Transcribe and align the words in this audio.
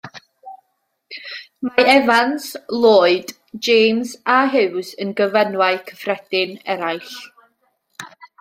Mae 1.61 1.85
Evans, 1.97 2.57
Lloyd, 2.71 3.33
James 3.67 4.09
a 4.39 4.41
Hughes 4.55 4.93
yn 5.05 5.15
gyfenwau 5.23 5.81
cyffredin 5.91 6.57
eraill. 6.77 7.13